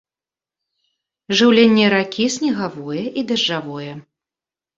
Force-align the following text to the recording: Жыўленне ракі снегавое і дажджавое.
Жыўленне 1.41 1.85
ракі 1.95 2.25
снегавое 2.37 3.03
і 3.09 3.21
дажджавое. 3.35 3.93